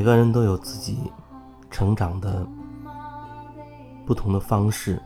[0.00, 1.12] 每个人都有自己
[1.70, 2.46] 成长的
[4.06, 4.98] 不同的方式，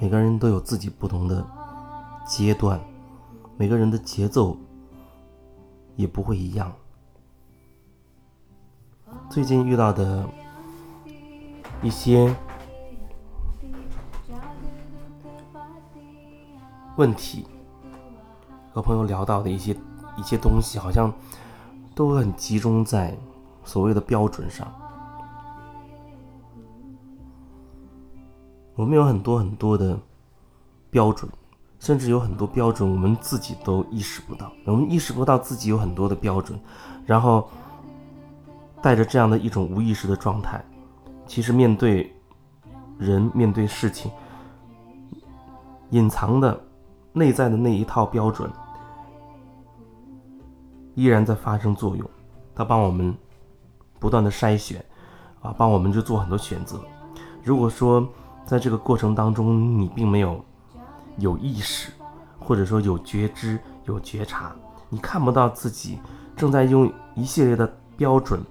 [0.00, 1.46] 每个人都有自己不同的
[2.26, 2.80] 阶段，
[3.56, 4.56] 每个人的节奏
[5.94, 6.72] 也不会一样。
[9.30, 10.28] 最近遇到的
[11.80, 12.34] 一些
[16.96, 17.46] 问题，
[18.72, 19.72] 和朋友聊到的一些
[20.16, 21.14] 一些东西，好像
[21.94, 23.16] 都很集中在
[23.64, 24.66] 所谓的标准上。
[28.74, 29.98] 我们有很多很多的
[30.90, 31.30] 标准，
[31.78, 34.52] 甚至有很多标准我们自己都意识不到。
[34.64, 36.58] 我们意识不到自己有很多的标准，
[37.06, 37.48] 然后
[38.82, 40.64] 带着这样的一种无意识的状态，
[41.26, 42.12] 其实面对
[42.98, 44.10] 人、面对事情，
[45.90, 46.60] 隐藏的。
[47.16, 48.50] 内在的那一套标准
[50.96, 52.10] 依然在发生作用，
[52.56, 53.16] 它帮我们
[54.04, 54.84] 不断的筛选，
[55.40, 56.78] 啊，帮我们就做很多选择。
[57.42, 58.06] 如果说
[58.44, 60.44] 在这个过程当中你并没有
[61.16, 61.90] 有意识，
[62.38, 64.52] 或者说有觉知、有觉察，
[64.90, 65.98] 你看不到自己
[66.36, 67.66] 正在用一系列的
[67.96, 68.42] 标准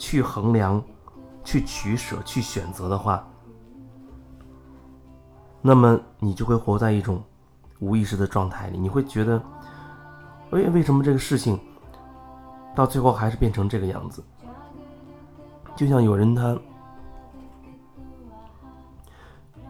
[0.00, 0.82] 去衡量、
[1.44, 3.24] 去取舍、去选择的话，
[5.62, 7.22] 那么你就会活在一种。
[7.78, 9.40] 无意识的状态里，你会觉得，
[10.50, 11.58] 为为什么这个事情
[12.76, 14.22] 到最后还是变成这个样子？
[15.80, 16.54] 就像有人他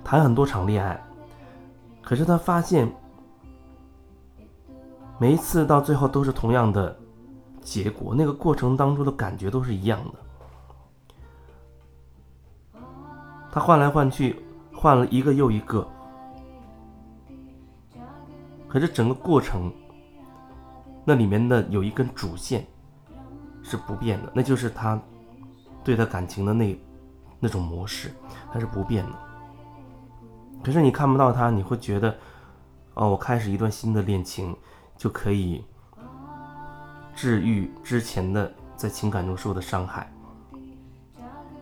[0.03, 1.01] 谈很多场恋爱，
[2.03, 2.93] 可是他发现
[5.21, 6.99] 每一次到最后都是同样的
[7.61, 10.01] 结果，那个过程当中的感觉都是一样
[12.73, 12.81] 的。
[13.53, 14.43] 他换来换去，
[14.75, 15.87] 换了一个又一个。
[18.67, 19.73] 可是整个过程，
[21.05, 22.67] 那里面的有一根主线
[23.63, 25.01] 是不变的，那就是他
[25.91, 26.81] 对他感情的那
[27.41, 28.13] 那种模式，
[28.53, 29.13] 它是不变的。
[30.63, 32.17] 可是你看不到他，你会觉得，
[32.95, 34.57] 哦，我开始一段新的恋情
[34.97, 35.65] 就可以
[37.13, 40.09] 治愈之前的在情感中受的伤害，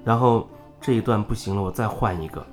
[0.04, 0.46] 然后
[0.78, 2.46] 这一段不行了，我再换一个。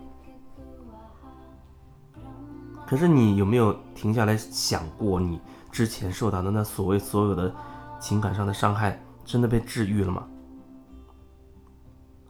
[2.86, 5.42] 可是你有没有停下来想过，你
[5.74, 7.54] 之前受到的那所谓所有的
[8.00, 10.26] 情感上的伤害，真的被治愈了吗？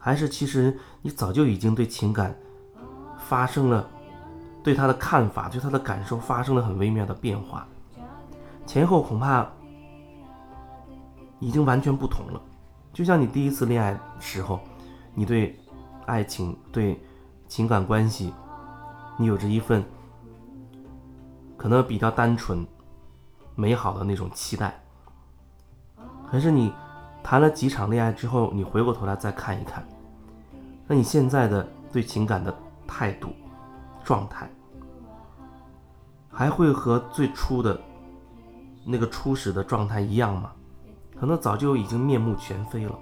[0.06, 2.32] 还是其实你早就已经对情感
[3.18, 3.90] 发生了，
[4.62, 7.66] 对他的看法，对他的感受发生了很微妙的变化，
[8.64, 9.44] 前后恐怕
[11.40, 12.40] 已经完全不同了。
[12.92, 14.60] 就像你第一次恋爱时候，
[15.12, 15.58] 你对
[16.04, 17.02] 爱情、对
[17.48, 18.32] 情感关系，
[19.18, 19.84] 你有着一份。
[21.56, 22.64] 可能比较单纯、
[23.56, 24.80] 美好的那种期待。
[26.30, 26.72] 可是你
[27.24, 29.84] 谈了几场恋爱之后，你回过头来再看一看，
[30.86, 32.54] 那你现在的对情感的
[32.86, 33.30] 态度、
[34.04, 34.48] 状态，
[36.30, 37.80] 还会和最初的
[38.84, 40.52] 那个初始的状态一样吗？
[41.18, 42.98] 可能早就已经面目全非了。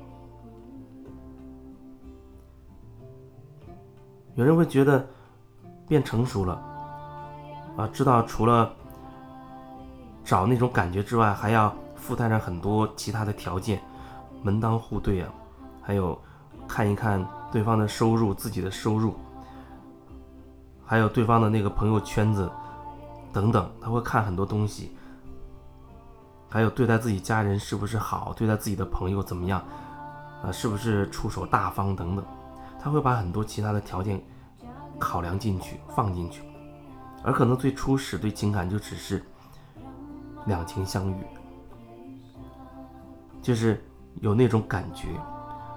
[4.36, 5.04] 有人会觉得
[5.86, 6.54] 变成熟了。
[7.76, 8.72] 啊，知道除了
[10.24, 13.82] 找那种感觉之外，还要附带上很多其他的条件，
[14.42, 15.28] 门当户对啊，
[15.82, 16.16] 还有
[16.68, 17.24] 看一看
[17.54, 19.14] 对方的收入、自己的收入，
[20.84, 22.50] 还有对方的那个朋友圈子
[23.32, 24.90] 等等，他会看很多东西，
[26.50, 29.62] 还有对待自己家人是不是好，对待自己的朋友怎么样，
[30.42, 32.24] 啊，是不是出手大方等等，
[32.82, 34.20] 他会把很多其他的条件
[34.98, 36.42] 考量进去，放进去。
[37.22, 39.24] 而可能最初始对情感就只是
[40.46, 41.28] 两情相悦，
[43.40, 43.80] 就是
[44.16, 45.06] 有那种感觉，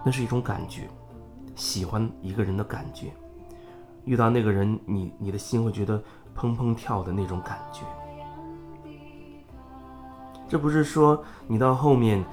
[0.04, 0.90] 那是一种感觉，
[1.58, 3.12] 喜欢一个人的感觉，
[4.06, 6.02] 遇到那个人，你你的心会觉得
[6.34, 7.82] 砰砰跳的那种感觉。
[10.48, 12.24] 这不是说你到后面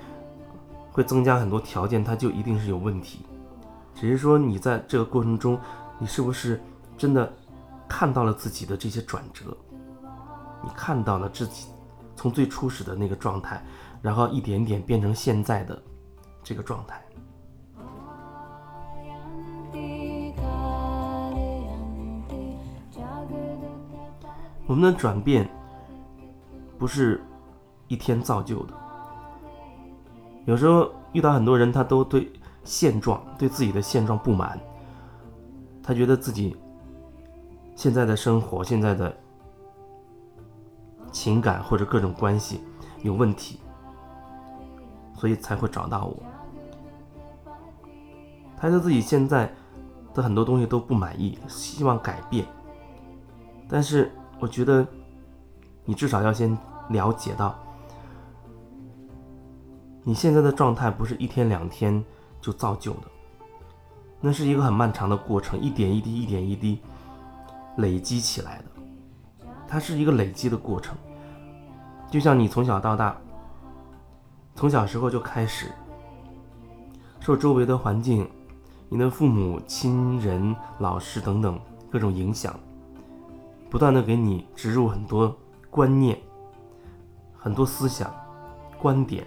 [0.93, 3.27] 会增加很多条件，它就一定是有问题，
[3.97, 5.59] 只是说你在这个过程中，
[5.99, 6.63] 你是不是
[6.97, 7.33] 真的？
[7.87, 9.57] 看到了自己的这些转折，
[10.63, 11.69] 你看到了自己
[12.17, 13.63] 从最初始的那个状态，
[14.01, 15.81] 然后一点点变成现在的
[16.43, 17.01] 这个状态。
[24.67, 25.49] 我们的转变
[26.79, 27.23] 不是
[27.89, 28.75] 一天造就的，
[30.47, 32.33] 有时候遇到很多人，他都对
[32.65, 34.59] 现状、对自己的现状不满，
[35.83, 36.57] 他觉得自己。
[37.77, 39.13] 现在的生活，现在的
[41.11, 42.61] 情感或者各种关系
[43.03, 43.59] 有问题，
[45.17, 46.23] 所以才会找到我。
[48.57, 49.53] 他对自己现在
[50.15, 52.47] 的很多东西都不满意，希望改变。
[53.69, 54.13] 但是
[54.45, 54.87] 我觉得，
[55.87, 56.55] 你至少要先
[56.91, 57.59] 了解到，
[60.03, 62.05] 你现在的状态不是一天两天
[62.43, 63.05] 就造就的，
[64.21, 66.79] 那是一个很漫长的过程，一点一滴，一点一滴
[67.79, 68.65] 累积起来的。
[69.67, 70.95] 它是一个累积的过程，
[72.11, 73.17] 就像你从小到大，
[74.55, 75.73] 从小时候就开始
[77.19, 78.29] 受周围的环境、
[78.91, 81.59] 你的父母亲人、老师等等
[81.91, 82.55] 各种影响，
[83.71, 85.37] 不断的给你植入很多
[85.71, 86.19] 观念、
[87.37, 88.13] 很多思想、
[88.81, 89.27] 观点，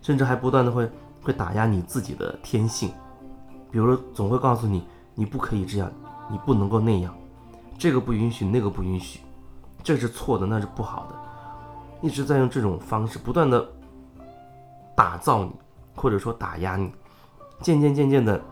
[0.00, 0.90] 甚至还不断的会
[1.22, 2.90] 会打压你自己的天性，
[3.70, 4.84] 比如总会告诉你
[5.14, 5.92] 你不可以这样，
[6.30, 7.14] 你不能够那样。
[7.78, 9.20] 这个不允许，那个不允许，
[9.84, 11.14] 这是错的，那是不好的，
[12.02, 13.64] 一直在用这种方式不断的
[14.96, 15.52] 打造你，
[15.94, 16.92] 或者说打压你，
[17.60, 18.42] 渐渐渐渐的，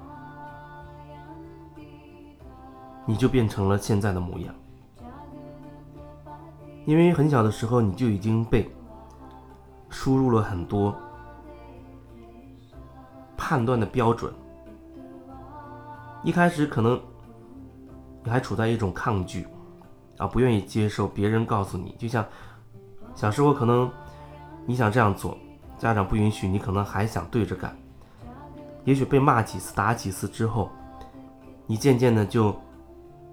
[3.07, 4.55] 你就变成了现在的模样。
[6.85, 8.71] 因为很小的时候你就已经被
[9.89, 10.95] 输入了很多
[13.37, 14.31] 判断的标准，
[16.23, 17.01] 一开始可能。
[18.25, 19.47] 你还处在一种抗拒，
[20.19, 22.27] 啊，不愿意接受别人告诉你，就像
[23.15, 23.89] 小时候可能
[24.67, 25.39] 你想这样做，
[25.79, 27.73] 家长不允许，你可能还想对着干。
[28.83, 30.69] 也许被骂几次、打几次之后，
[31.69, 32.53] 你渐渐的就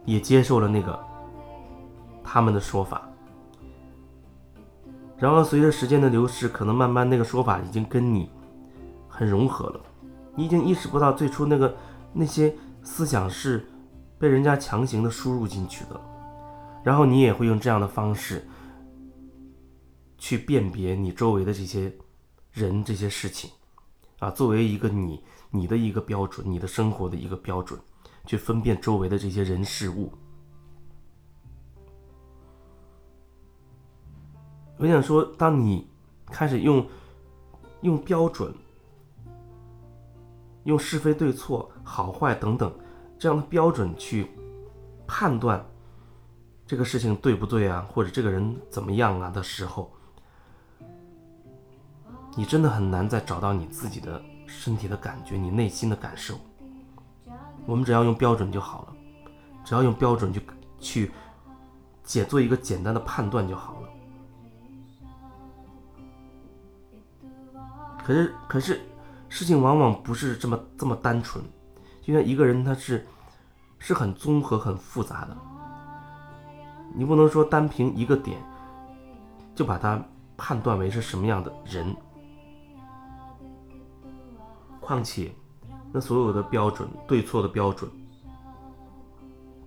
[0.05, 0.99] 也接受了那个
[2.23, 3.07] 他们的说法。
[5.17, 8.29] 然后随着时间的流逝，可能慢慢那个说法已经跟你
[9.07, 9.81] 很融合了，
[10.35, 11.75] 你已经意识不到最初那个
[12.11, 13.67] 那些思想是。
[14.19, 15.99] 被人家强行的输入进去的，
[16.81, 18.47] 然后你也会用这样的方式
[20.17, 21.93] 去辨别你周围的这些
[22.53, 23.51] 人、这些事情，
[24.19, 25.21] 啊，作为一个你
[25.51, 27.77] 你的一个标准，你的生活的一个标准，
[28.25, 30.11] 去分辨周围的这些人事物。
[34.77, 35.87] 我想说，当你
[36.27, 36.85] 开始用
[37.81, 38.53] 用标准、
[40.63, 42.73] 用是非对错、好坏等等。
[43.19, 44.31] 这样的标准去
[45.07, 45.65] 判断
[46.65, 49.89] 这个事情对不对啊，或者这个人怎么样啊的时候，
[52.35, 56.37] 你真的很难再找到你自己的身体的感觉，你内心的感受。
[57.65, 58.93] 我们只要用标准就好了，
[59.63, 60.41] 只要用标准去
[60.79, 61.11] 去
[62.03, 63.89] 解做一个简单的判断就好了。
[68.03, 68.81] 可是，可是
[69.29, 71.43] 事情往往不是这么这么单纯，
[72.01, 73.05] 就像一个人他是。
[73.85, 75.35] 是很综合、很复杂的，
[76.95, 78.41] 你不能说单凭一个点
[79.53, 80.01] 就把它
[80.37, 81.93] 判断为是什么样的人。
[84.79, 85.35] 况且，
[85.93, 87.87] 那所有的标准、对错的标准，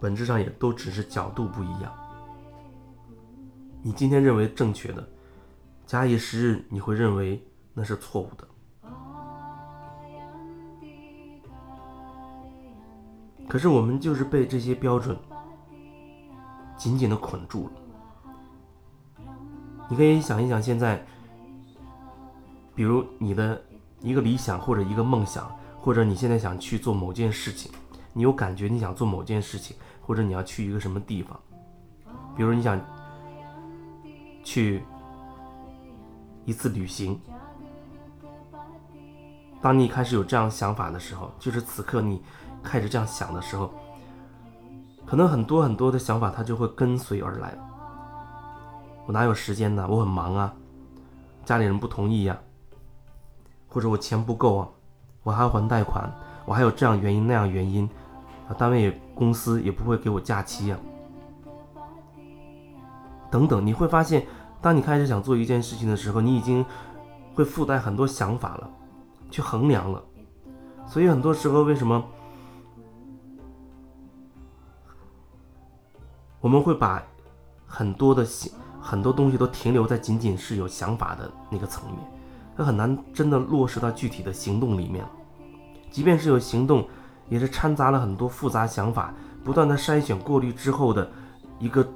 [0.00, 1.93] 本质上也都只是角度不一样。
[3.81, 5.08] 你今天认为正确的，
[5.87, 7.40] 假以时日，你会认为
[7.73, 8.44] 那是错误的。
[13.49, 15.16] 可是我们就是被这些标准
[16.76, 19.25] 紧紧的捆住了。
[19.88, 21.06] 你可以想一想，现在，
[22.75, 23.62] 比如你的
[24.00, 25.49] 一个理想或者一个梦想，
[25.87, 27.71] 或者你现在想去做某件事情，
[28.12, 31.38] 你有感觉你想做某件事情，或者你要去一个什么地方，
[32.37, 32.76] 比如你想
[34.43, 34.83] 去
[36.45, 37.16] 一次旅行。
[39.62, 42.21] 当你开始有这样想法的时候，就是此刻你。
[42.64, 43.73] 开始这样想的时候，
[45.07, 47.57] 可能很多很多的想法，它就会跟随而来。
[49.07, 49.87] 我哪有时间呢？
[49.88, 50.52] 我很忙啊，
[51.45, 52.37] 家里人不同意呀，
[53.69, 54.69] 或者我钱不够啊，
[55.26, 56.09] 我还要还贷款，
[56.45, 57.90] 我还有这样原因那样原因，
[58.49, 60.78] 啊，单位也公司也不会给我假期呀，
[63.28, 63.66] 等等。
[63.66, 64.25] 你会发现，
[64.62, 66.64] 当你开始想做一件事情的时候，你已经
[67.35, 68.71] 会附带很多想法了，
[69.28, 70.00] 去衡量了。
[70.87, 72.04] 所以很多时候，为什么？
[76.40, 77.02] 我们会把
[77.66, 78.25] 很多的
[78.80, 81.99] 很多东西都停留在仅仅是有想法的那个层面，
[82.56, 85.04] 它很难真的落实到具体的行动里面。
[85.90, 86.86] 即便是有行动，
[87.28, 91.10] 也是掺杂了很多复杂想法，不断的筛选过滤之后的
[91.58, 91.86] 一个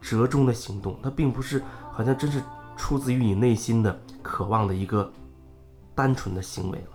[0.00, 0.96] 折中的行动。
[1.02, 2.42] 它并不是好像真是
[2.76, 5.12] 出自于你内心的渴望的一个
[5.94, 6.93] 单纯的行为了。